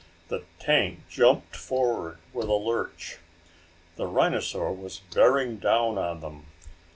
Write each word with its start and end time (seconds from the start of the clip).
The 0.29 0.45
tank 0.57 1.01
jumped 1.11 1.55
forward 1.55 2.17
with 2.33 2.47
a 2.47 2.55
lurch. 2.55 3.19
The 3.97 4.07
rhinosaur 4.07 4.73
was 4.73 5.01
bearing 5.13 5.57
down 5.57 5.99
on 5.99 6.21
them. 6.21 6.47